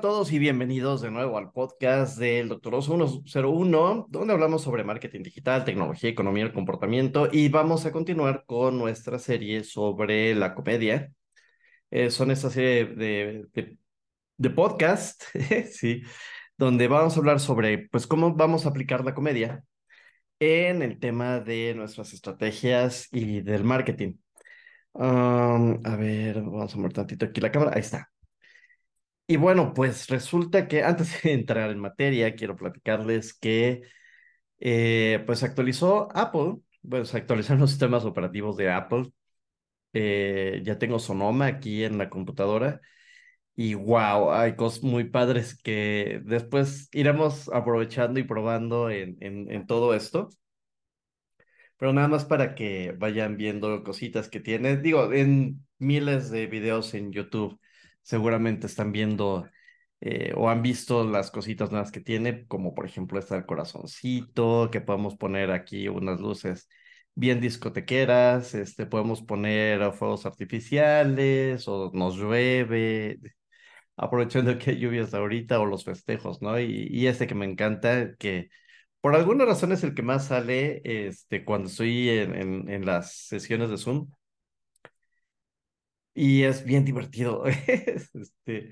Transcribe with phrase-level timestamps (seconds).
[0.00, 5.64] todos y bienvenidos de nuevo al podcast del Doctoroso 101, donde hablamos sobre marketing digital,
[5.64, 7.28] tecnología, economía el comportamiento.
[7.32, 11.12] Y vamos a continuar con nuestra serie sobre la comedia.
[11.90, 13.78] Eh, son esta serie de, de,
[14.36, 15.22] de podcast,
[15.72, 16.02] sí,
[16.58, 19.64] donde vamos a hablar sobre pues, cómo vamos a aplicar la comedia
[20.40, 24.16] en el tema de nuestras estrategias y del marketing.
[24.92, 27.72] Um, a ver, vamos a mover tantito aquí la cámara.
[27.74, 28.10] Ahí está.
[29.28, 33.82] Y bueno, pues resulta que antes de entrar en materia, quiero platicarles que
[34.60, 36.58] eh, pues actualizó Apple,
[37.04, 39.12] se actualizaron los sistemas operativos de Apple.
[39.94, 42.80] Eh, ya tengo Sonoma aquí en la computadora
[43.56, 49.66] y wow, hay cosas muy padres que después iremos aprovechando y probando en, en, en
[49.66, 50.30] todo esto.
[51.78, 54.76] Pero nada más para que vayan viendo cositas que tiene.
[54.78, 57.58] Digo, en miles de videos en YouTube
[58.06, 59.48] seguramente están viendo
[60.00, 64.70] eh, o han visto las cositas nuevas que tiene, como por ejemplo está el corazoncito,
[64.70, 66.68] que podemos poner aquí unas luces
[67.14, 73.18] bien discotequeras, este, podemos poner fuegos artificiales o nos llueve,
[73.96, 76.60] aprovechando que hay lluvias ahorita o los festejos, ¿no?
[76.60, 78.50] Y, y este que me encanta, que
[79.00, 83.12] por alguna razón es el que más sale este, cuando estoy en, en, en las
[83.28, 84.10] sesiones de Zoom
[86.16, 87.44] y es bien divertido.
[88.16, 88.70] este,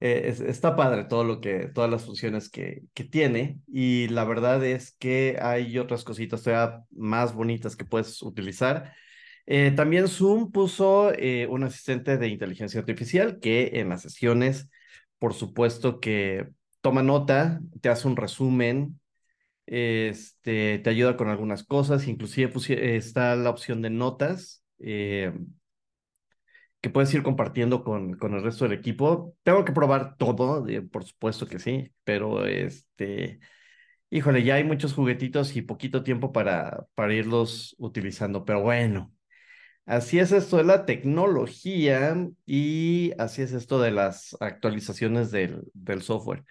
[0.00, 4.64] eh, está padre todo lo que, todas las funciones que, que tiene y la verdad
[4.64, 8.94] es que hay otras cositas todavía más bonitas que puedes utilizar.
[9.46, 14.70] Eh, también Zoom puso eh, un asistente de inteligencia artificial que en las sesiones,
[15.18, 16.48] por supuesto que
[16.80, 19.00] toma nota, te hace un resumen,
[19.66, 24.62] este, te ayuda con algunas cosas, inclusive está la opción de notas
[26.80, 29.34] que puedes ir compartiendo con, con el resto del equipo.
[29.42, 33.40] Tengo que probar todo, por supuesto que sí, pero este,
[34.10, 39.14] híjole, ya hay muchos juguetitos y poquito tiempo para, para irlos utilizando, pero bueno.
[39.86, 46.02] Así es esto de la tecnología y así es esto de las actualizaciones del, del
[46.02, 46.44] software.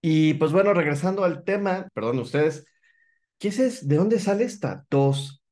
[0.00, 2.66] Y pues bueno, regresando al tema, perdón ustedes,
[3.38, 5.42] ¿qué es, ¿de dónde sale esta tos?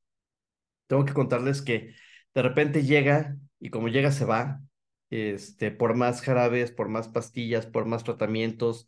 [0.87, 1.95] Tengo que contarles que
[2.33, 4.61] de repente llega y como llega se va,
[5.09, 8.87] este, por más jarabes, por más pastillas, por más tratamientos,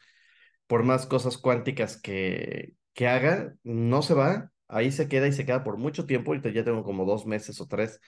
[0.68, 5.46] por más cosas cuánticas que, que haga, no se va, ahí se queda y se
[5.46, 8.00] queda por mucho tiempo, ahorita ya tengo como dos meses o tres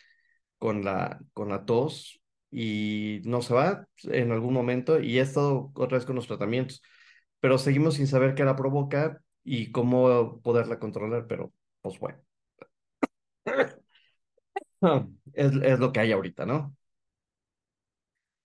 [0.57, 5.71] con la, con la tos y no se va en algún momento y he estado
[5.75, 6.81] otra vez con los tratamientos,
[7.39, 12.19] pero seguimos sin saber qué la provoca y cómo poderla controlar, pero pues bueno.
[15.33, 16.75] Es, es lo que hay ahorita, ¿no?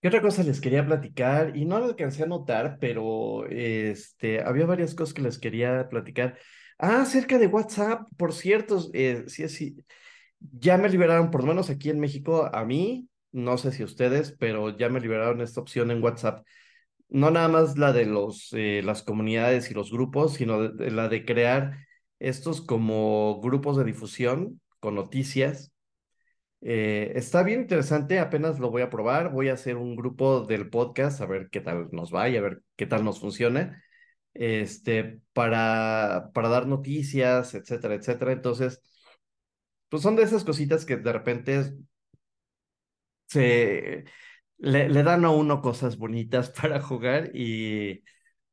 [0.01, 1.55] ¿Qué otra cosa les quería platicar?
[1.55, 6.37] Y no lo alcancé a notar, pero este, había varias cosas que les quería platicar.
[6.77, 9.77] Ah, acerca de WhatsApp, por cierto, eh, sí, sí,
[10.39, 14.35] ya me liberaron, por lo menos aquí en México, a mí, no sé si ustedes,
[14.37, 16.45] pero ya me liberaron esta opción en WhatsApp.
[17.09, 21.25] No nada más la de los, eh, las comunidades y los grupos, sino la de
[21.25, 21.77] crear
[22.19, 25.72] estos como grupos de difusión con noticias
[26.65, 29.31] eh, está bien interesante, apenas lo voy a probar.
[29.31, 32.41] Voy a hacer un grupo del podcast a ver qué tal nos va y a
[32.41, 33.83] ver qué tal nos funciona.
[34.33, 38.31] Este, para, para dar noticias, etcétera, etcétera.
[38.31, 38.81] Entonces,
[39.89, 41.73] pues son de esas cositas que de repente
[43.27, 44.05] se
[44.57, 48.03] le, le dan a uno cosas bonitas para jugar y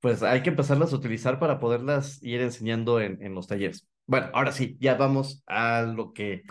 [0.00, 3.88] pues hay que empezarlas a utilizar para poderlas ir enseñando en, en los talleres.
[4.06, 6.42] Bueno, ahora sí, ya vamos a lo que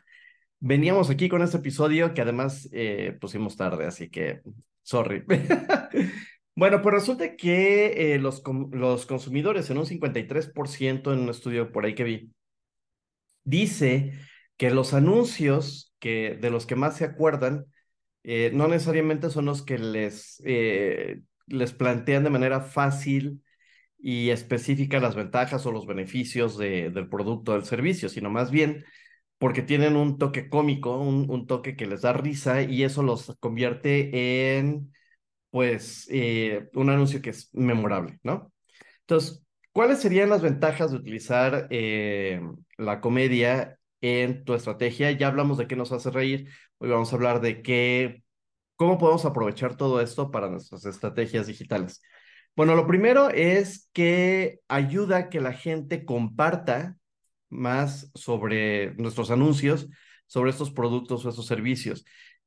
[0.61, 4.41] Veníamos aquí con este episodio que además eh, pusimos tarde, así que
[4.83, 5.23] sorry.
[6.55, 11.85] bueno, pues resulta que eh, los, los consumidores en un 53% en un estudio por
[11.85, 12.31] ahí que vi,
[13.45, 14.11] dice
[14.57, 17.65] que los anuncios que, de los que más se acuerdan
[18.23, 23.41] eh, no necesariamente son los que les, les plantean de manera fácil
[23.97, 28.51] y específica las ventajas o los beneficios de, del producto o del servicio, sino más
[28.51, 28.83] bien
[29.39, 33.35] porque tienen un toque cómico, un, un, toque que les da risa y eso los
[33.39, 34.93] convierte en,
[35.51, 38.53] pues, eh, un anuncio que es memorable, ¿no?
[39.01, 42.41] Entonces, ¿cuáles serían las ventajas de utilizar eh,
[42.77, 45.11] la comedia en tu estrategia?
[45.11, 46.49] Ya hablamos de qué nos hace reír,
[46.79, 48.23] hoy vamos a hablar de qué,
[48.75, 52.01] cómo podemos aprovechar todo esto para nuestras estrategias digitales.
[52.55, 56.98] Bueno, lo primero es que ayuda a que la gente comparta
[57.49, 59.87] más sobre nuestros anuncios,
[60.27, 62.05] sobre estos productos o estos servicios.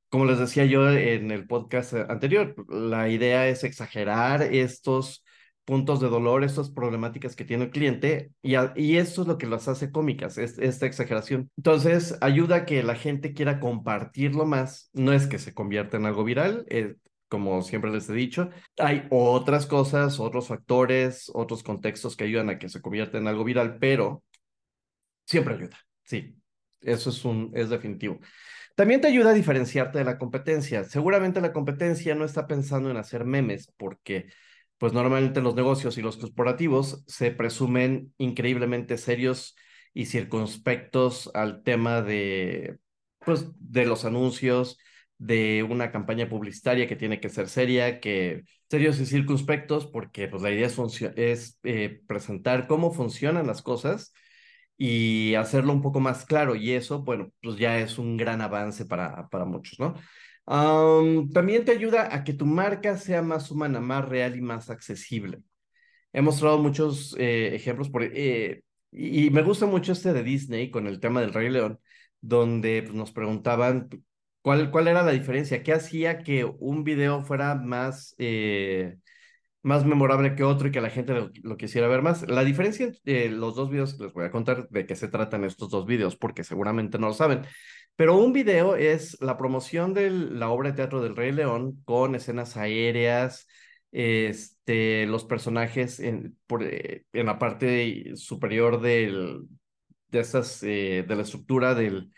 [0.09, 5.25] como les decía yo en el podcast anterior, la idea es exagerar estos
[5.65, 9.47] puntos de dolor, estas problemáticas que tiene el cliente y, y esto es lo que
[9.47, 11.51] las hace cómicas, es, esta exageración.
[11.57, 16.07] Entonces, ayuda a que la gente quiera compartirlo más, no es que se convierta en
[16.07, 16.97] algo viral, eh,
[17.29, 22.59] como siempre les he dicho, hay otras cosas, otros factores, otros contextos que ayudan a
[22.59, 24.23] que se convierta en algo viral, pero
[25.33, 26.37] siempre ayuda, sí,
[26.83, 28.21] eso es, un, es definitivo.
[28.77, 30.85] También te ayuda a diferenciarte de la competencia.
[30.85, 34.29] Seguramente la competencia no está pensando en hacer memes porque
[34.79, 39.57] pues normalmente los negocios y los corporativos se presumen increíblemente serios
[39.95, 42.79] y circunspectos al tema de,
[43.25, 44.79] pues, de los anuncios,
[45.19, 50.43] de una campaña publicitaria que tiene que ser seria, que serios y circunspectos, porque pues
[50.43, 54.13] la idea es, eh, presentar cómo funcionan las cosas
[54.77, 58.85] y hacerlo un poco más claro, y eso, bueno, pues ya es un gran avance
[58.87, 59.95] para, para muchos, ¿no?
[60.45, 65.41] también te ayuda a que tu marca sea más humana, más real y más accesible.
[66.13, 70.87] He mostrado muchos eh, ejemplos por, eh, y, me gusta mucho este de Disney con
[70.87, 71.81] el tema del Rey León,
[72.21, 73.89] donde pues, nos preguntaban
[74.43, 78.97] cuál, cuál era la diferencia, qué hacía que un video fuera más, eh,
[79.63, 82.29] más memorable que otro y que la gente lo, quisiera ver más.
[82.29, 85.71] La diferencia entre los dos videos, les voy a contar de qué se tratan estos
[85.71, 87.43] dos videos, porque seguramente no lo saben.
[87.97, 92.15] Pero un video es la promoción de la obra de teatro del Rey León con
[92.15, 93.47] escenas aéreas,
[93.93, 99.43] este, los personajes en, por, eh, en la parte superior del,
[100.09, 102.11] de, estas, eh, de la estructura del,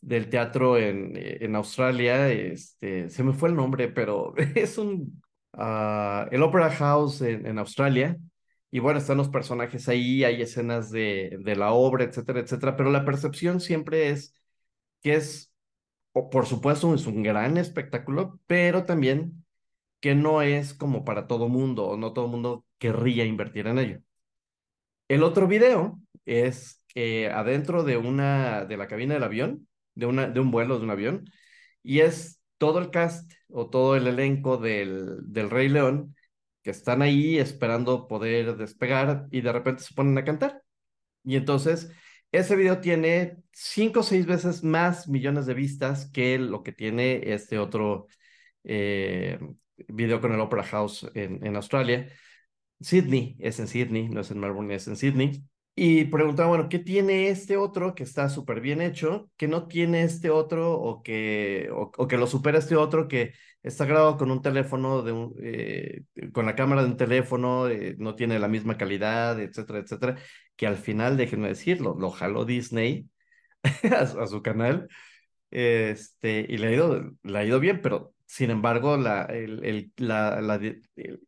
[0.00, 2.30] del teatro en, en Australia.
[2.30, 5.22] Este, se me fue el nombre, pero es un...
[5.52, 8.16] Uh, el Opera House en, en Australia.
[8.70, 12.90] Y bueno, están los personajes ahí, hay escenas de, de la obra, etcétera, etcétera, pero
[12.90, 14.34] la percepción siempre es
[15.02, 15.52] que es,
[16.12, 19.44] por supuesto, es un gran espectáculo, pero también
[20.00, 24.00] que no es como para todo mundo, o no todo mundo querría invertir en ello.
[25.08, 30.28] El otro video es eh, adentro de una, de la cabina del avión, de, una,
[30.28, 31.30] de un vuelo de un avión,
[31.82, 36.16] y es todo el cast o todo el elenco del, del Rey León
[36.62, 40.62] que están ahí esperando poder despegar y de repente se ponen a cantar.
[41.24, 41.90] Y entonces
[42.32, 47.32] ese video tiene cinco o seis veces más millones de vistas que lo que tiene
[47.32, 48.06] este otro
[48.64, 49.38] eh,
[49.88, 52.08] video con el Opera House en, en Australia.
[52.80, 55.44] Sydney, es en Sydney, no es en Melbourne, es en Sydney.
[55.74, 60.02] Y preguntaba, bueno, ¿qué tiene este otro que está súper bien hecho, que no tiene
[60.02, 63.32] este otro o que, o, que lo supera este otro que
[63.62, 66.02] está grabado con un teléfono, de un, eh,
[66.32, 70.16] con la cámara de un teléfono, eh, no tiene la misma calidad, etcétera, etcétera?
[70.56, 73.08] que al final, déjenme decirlo, lo jaló Disney
[73.96, 74.88] a, su canal,
[75.50, 79.92] este, y le ha ido, le ha ido bien, pero sin embargo, la, el, el,
[79.96, 80.60] la, la,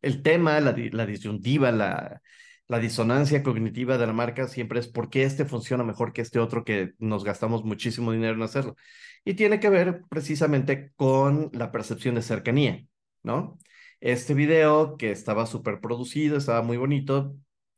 [0.01, 2.21] el tema, la, la disyuntiva, la,
[2.67, 6.39] la disonancia cognitiva de la marca siempre es por qué este funciona mejor que este
[6.39, 8.75] otro que nos gastamos muchísimo dinero en hacerlo.
[9.23, 12.85] Y tiene que ver precisamente con la percepción de cercanía,
[13.23, 13.57] ¿no?
[13.99, 17.35] Este video que estaba súper producido, estaba muy bonito,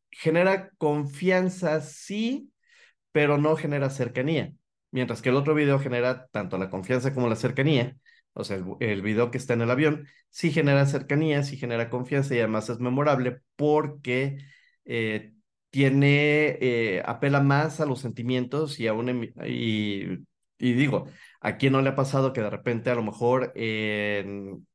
[0.10, 2.52] genera confianza, sí,
[3.12, 4.54] pero no genera cercanía.
[4.92, 7.98] Mientras que el otro video genera tanto la confianza como la cercanía.
[8.34, 12.36] O sea, el, video que está en el avión sí genera cercanía, sí genera confianza
[12.36, 14.38] y además es memorable porque
[14.88, 15.34] eh,
[15.70, 20.26] tiene, eh, apela más a los sentimientos y a un, y,
[20.58, 21.08] y digo,
[21.42, 24.68] ¿a quién no le ha pasado que de repente a lo mejor en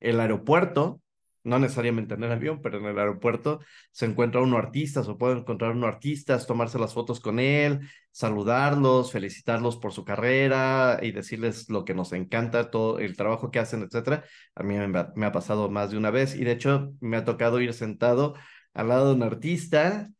[0.00, 1.00] el aeropuerto
[1.42, 3.60] no necesariamente en el avión, pero en el aeropuerto
[3.92, 9.12] se encuentra uno artistas o puede encontrar uno artistas, tomarse las fotos con él, saludarlos,
[9.12, 13.82] felicitarlos por su carrera y decirles lo que nos encanta, todo el trabajo que hacen,
[13.82, 14.24] etcétera.
[14.54, 17.60] A mí me, ha pasado más de una vez y de hecho me ha tocado
[17.60, 18.34] ir sentado
[18.74, 20.10] al lado de un artista,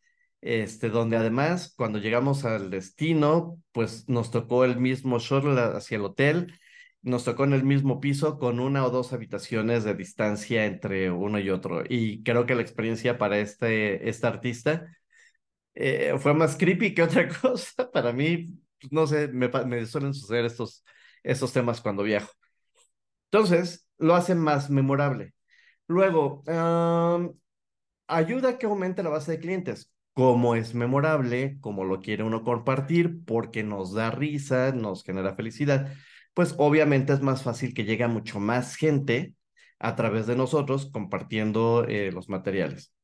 [0.41, 6.05] este, donde además cuando llegamos al destino, pues nos tocó el mismo shuttle hacia el
[6.05, 6.55] hotel
[7.03, 11.39] nos tocó en el mismo piso con una o dos habitaciones de distancia entre uno
[11.39, 11.83] y otro.
[11.89, 14.87] Y creo que la experiencia para este, este artista
[15.75, 17.91] eh, fue más creepy que otra cosa.
[17.91, 20.85] Para mí, pues, no sé, me, me suelen suceder estos,
[21.23, 22.33] estos temas cuando viajo.
[23.31, 25.35] Entonces, lo hace más memorable.
[25.87, 26.43] Luego,
[28.15, 29.93] ayuda a que aumente la base de clientes.
[30.13, 35.93] Como es memorable, como lo quiere uno compartir, porque nos da risa, nos genera felicidad
[36.35, 39.35] pues obviamente es más fácil que llegue a mucho más gente
[39.79, 42.95] a través de nosotros compartiendo eh, los materiales.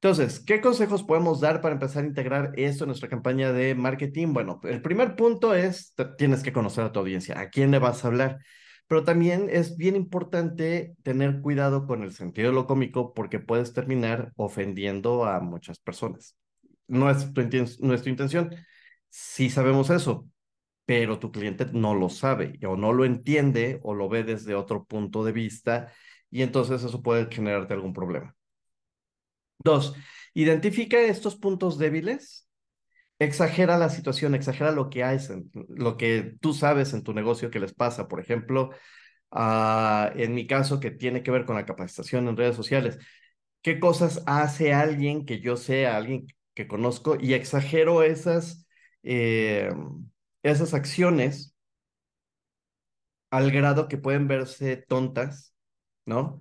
[0.00, 4.32] Entonces, ¿qué consejos podemos dar para empezar a integrar esto en nuestra campaña de marketing?
[4.32, 8.04] Bueno, el primer punto es, tienes que conocer a tu audiencia, a quién le vas
[8.04, 8.38] a hablar,
[8.86, 13.72] pero también es bien importante tener cuidado con el sentido de lo cómico porque puedes
[13.72, 16.36] terminar ofendiendo a muchas personas.
[16.86, 18.54] No es tu, intención,
[19.08, 20.28] sí sabemos eso,
[20.84, 24.84] pero tu cliente no lo sabe o no lo entiende o lo ve desde otro
[24.84, 25.92] punto de vista
[26.30, 28.36] y entonces eso puede generarte algún problema.
[29.58, 29.94] Dos,
[30.32, 32.45] identifica estos puntos débiles,
[33.18, 35.18] exagera la situación, exagera lo que hay,
[35.68, 38.08] lo que tú sabes en tu negocio que les pasa.
[38.08, 38.70] Por ejemplo,
[39.32, 42.98] uh, en mi caso que tiene que ver con la capacitación en redes sociales,
[43.62, 48.66] ¿qué cosas hace alguien que yo sé, alguien que conozco y exagero esas,
[49.02, 49.70] eh,
[50.42, 51.54] esas acciones
[53.30, 55.54] al grado que pueden verse tontas,
[56.06, 56.40] ¿no?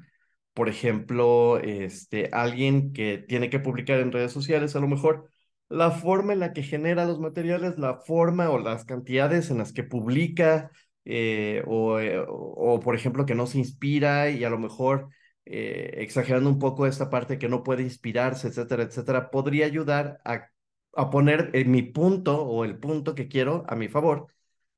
[0.56, 5.30] por ejemplo, este, alguien que tiene que publicar en redes sociales, a lo mejor
[5.70, 9.74] la forma en la que genera los materiales, la forma o las cantidades en las
[9.74, 10.72] que publica,
[11.06, 15.10] eh, o, eh, o, por ejemplo, que no se inspira y a lo mejor
[15.46, 20.50] eh, exagerando un poco esta parte que no puede inspirarse, etcétera, etcétera, podría ayudar a,
[20.94, 24.28] a poner mi punto o el punto que quiero a mi favor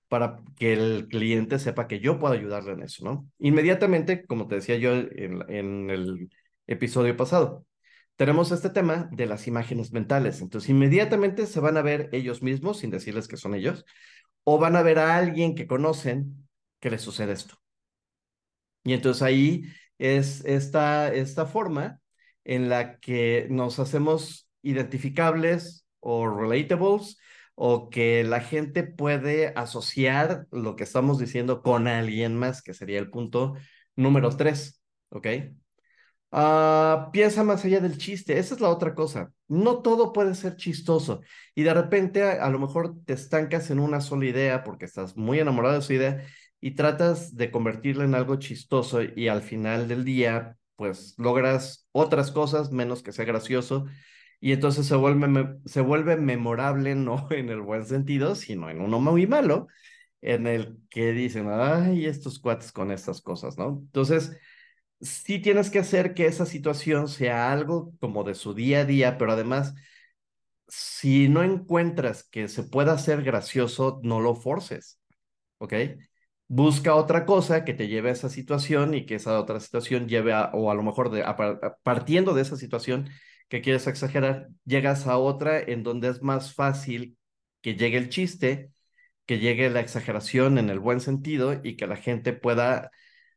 [0.08, 3.29] para que el cliente sepa que yo puedo ayudarle en eso, ¿no?
[3.39, 6.29] Inmediatamente, como te decía yo en, en el
[6.65, 7.65] episodio pasado,
[8.18, 10.42] tenemos este tema de las imágenes mentales.
[10.42, 13.86] Entonces, inmediatamente se van a ver ellos mismos sin decirles que son ellos,
[14.44, 16.48] o van a ver a alguien que conocen
[16.80, 17.56] que les sucede esto.
[18.84, 19.64] Y entonces ahí
[19.98, 22.00] es esta, esta forma
[22.46, 27.18] en la que nos hacemos identificables o relatables
[27.56, 33.00] o que la gente puede asociar lo que estamos diciendo con alguien más, que sería
[33.00, 33.56] el punto
[33.96, 35.28] número tres, ¿ok?
[36.30, 39.32] Uh, piensa más allá del chiste, esa es la otra cosa.
[39.48, 41.22] No todo puede ser chistoso
[41.56, 45.16] y de repente a, a, lo mejor te estancas en una sola idea porque estás
[45.16, 46.26] muy enamorado de su idea
[46.60, 52.32] y tratas de convertirla en algo chistoso y al final del día pues logras otras
[52.32, 53.86] cosas menos que sea gracioso
[54.40, 59.00] y entonces se vuelve, se vuelve memorable, no en el buen sentido, sino en uno
[59.00, 59.68] muy malo,
[60.22, 63.80] en el que dicen, ay, estos cuates con estas cosas, ¿no?
[63.86, 64.38] Entonces,
[65.01, 69.18] sí tienes que hacer que esa situación sea algo como de su día a día,
[69.18, 69.74] pero además,
[70.68, 75.00] si no encuentras que se pueda hacer gracioso, no lo forces,
[75.60, 75.74] ¿ok?
[76.48, 80.34] Busca otra cosa que te lleve a esa situación y que esa otra situación lleve
[80.34, 81.36] a, o a lo mejor de, a,
[81.84, 83.10] partiendo de esa situación,
[83.50, 87.18] que quieres exagerar, llegas a otra en donde es más fácil
[87.62, 88.72] que llegue el chiste,
[89.25, 92.92] que llegue la exageración en el buen sentido y que la gente pueda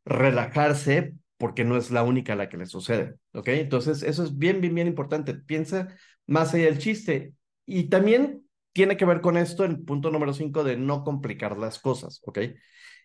[0.05, 3.47] relajarse porque no es la única la que le sucede, ¿ok?
[3.47, 5.33] Entonces, eso es bien, bien, bien importante.
[5.33, 5.87] Piensa
[6.27, 7.33] más allá del chiste.
[7.65, 11.79] Y también tiene que ver con esto el punto número cinco de no complicar las
[11.79, 12.39] cosas, ¿ok?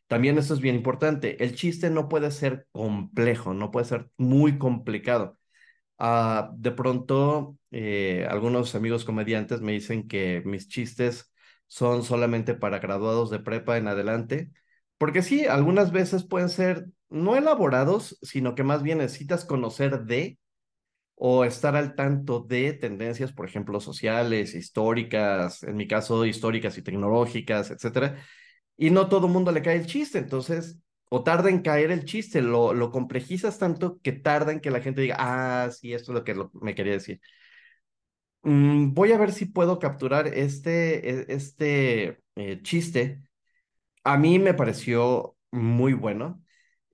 [0.06, 1.42] También eso es bien importante.
[1.42, 5.38] El chiste no puede ser complejo, no puede ser muy complicado.
[5.98, 11.32] Uh, de pronto, eh, algunos amigos comediantes me dicen que mis chistes
[11.68, 14.52] son solamente para graduados de prepa en adelante,
[14.98, 20.38] porque sí, algunas veces pueden ser no elaborados, sino que más bien necesitas conocer de
[21.14, 26.82] o estar al tanto de tendencias, por ejemplo, sociales, históricas, en mi caso, históricas y
[26.82, 28.16] tecnológicas, etcétera.
[28.76, 32.42] Y no todo mundo le cae el chiste, entonces o tarda en caer el chiste,
[32.42, 36.18] lo, lo complejizas tanto que tarda en que la gente diga, ah, sí, esto es
[36.18, 37.20] lo que me quería decir.
[38.42, 43.22] Mm, voy a ver si puedo capturar este, e, este eh, chiste.
[44.06, 46.42] A mí me pareció muy bueno.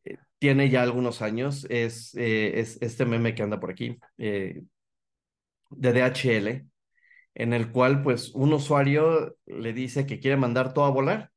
[0.04, 1.66] Eh, tiene ya algunos años.
[1.70, 6.66] Es, eh, es este meme que anda por aquí, de DHL,
[7.34, 11.32] en el cual pues un usuario le dice que quiere mandar todo a volar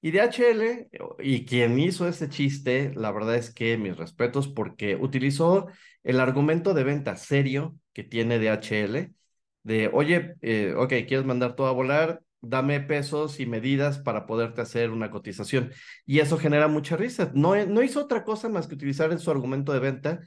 [0.00, 0.88] y DHL,
[1.20, 5.66] y quien hizo ese chiste, la verdad es que mis respetos porque utilizó
[6.04, 9.12] el argumento de venta serio que tiene DHL,
[9.64, 14.60] de, oye, eh, ok, quieres mandar todo a volar, dame pesos y medidas para poderte
[14.60, 15.72] hacer una cotización.
[16.06, 17.30] Y eso genera mucha risa.
[17.34, 20.20] No, no hizo otra cosa más que utilizar en su argumento de venta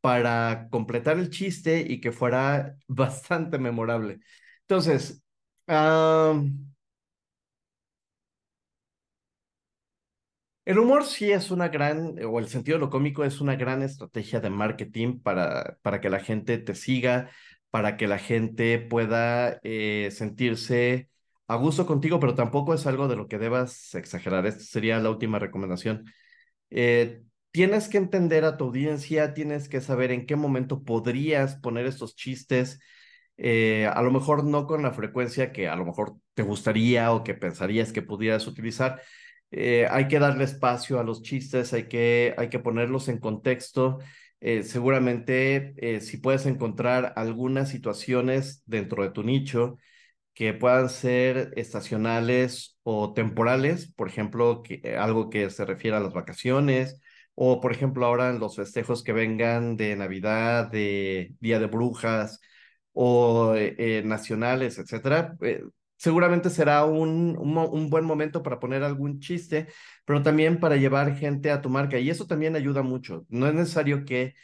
[0.00, 4.20] para completar el chiste y que fuera bastante memorable.
[4.62, 5.22] Entonces,
[10.64, 13.82] El humor sí es una gran, o el sentido de lo cómico es una gran
[13.82, 17.30] estrategia de marketing para, para que la gente te siga,
[17.70, 21.08] para que la gente pueda eh, sentirse
[21.48, 24.46] a gusto contigo, pero tampoco es algo de lo que debas exagerar.
[24.46, 26.04] Esta sería la última recomendación.
[26.70, 31.86] Eh, tienes que entender a tu audiencia, tienes que saber en qué momento podrías poner
[31.86, 32.80] estos chistes,
[33.38, 37.24] eh, a lo mejor no con la frecuencia que a lo mejor te gustaría o
[37.24, 39.00] que pensarías que pudieras utilizar.
[39.50, 43.98] Eh, hay que darle espacio a los chistes, hay que, hay que ponerlos en contexto.
[44.62, 49.78] Seguramente si puedes encontrar algunas situaciones dentro de tu nicho
[50.38, 56.12] que puedan ser estacionales o temporales, por ejemplo, que, algo que se refiere a las
[56.14, 57.00] vacaciones,
[57.34, 62.40] o por ejemplo ahora en los festejos que vengan de Navidad, de Día de Brujas
[62.92, 65.36] o eh, eh, nacionales, etcétera.
[65.42, 65.64] Eh,
[65.96, 69.66] seguramente será un, un, buen momento para poner algún chiste,
[70.04, 71.98] pero también para llevar gente a tu marca.
[71.98, 73.26] Y eso también ayuda mucho.
[73.28, 74.34] No es necesario que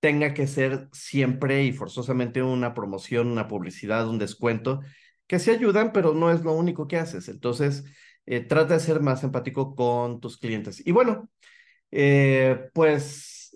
[0.00, 4.80] tenga que ser siempre y forzosamente una promoción, una publicidad, un descuento,
[5.30, 7.28] que sí ayudan, pero no es lo único que haces.
[7.28, 7.84] Entonces,
[8.48, 10.84] trata de ser más empático con tus clientes.
[10.84, 11.30] Y bueno,
[12.74, 13.54] pues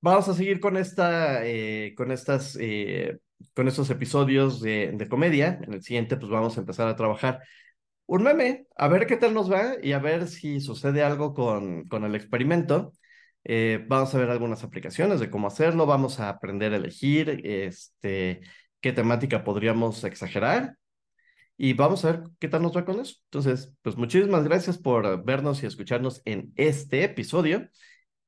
[0.00, 3.18] Vamos a seguir con esta, eh, con estas, eh,
[3.54, 5.58] con estos episodios de, comedia.
[5.64, 7.40] En el siguiente, pues vamos a empezar a trabajar
[8.06, 8.28] un
[8.76, 12.14] a ver qué tal nos va y a ver si sucede algo con, con el
[12.14, 12.92] experimento.
[13.48, 18.40] Eh, vamos a ver algunas aplicaciones de cómo hacerlo, vamos a aprender a elegir este,
[18.80, 20.76] qué temática podríamos exagerar
[21.56, 23.14] y vamos a ver qué tal nos va con eso.
[23.26, 27.68] Entonces, pues muchísimas gracias por vernos y escucharnos en este episodio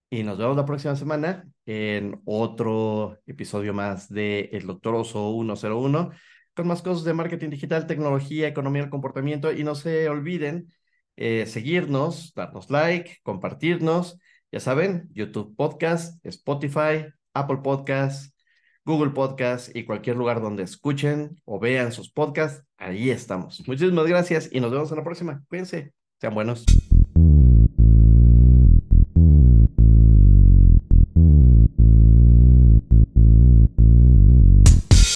[0.08, 6.10] y nos vemos la próxima semana en otro episodio más de El Doctor Oso 101
[6.54, 10.72] con más cosas de marketing digital, tecnología, economía comportamiento y no se olviden
[11.16, 14.16] eh, seguirnos, darnos like, compartirnos,
[14.50, 18.34] ya saben, YouTube Podcast, Spotify, Apple Podcast,
[18.84, 23.62] Google Podcast y cualquier lugar donde escuchen o vean sus podcasts, ahí estamos.
[23.66, 25.44] Muchísimas gracias y nos vemos en la próxima.
[25.48, 26.87] Cuídense, sean buenos.